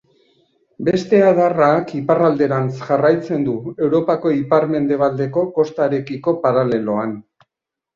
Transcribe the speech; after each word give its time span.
Beste 0.87 1.19
adarrak 1.25 1.93
iparralderantz 1.99 2.73
jarraitzen 2.89 3.47
du 3.51 3.57
Europako 3.75 4.35
ipar-mendebaldeko 4.41 5.49
kostarekiko 5.63 6.39
paraleloan. 6.45 7.21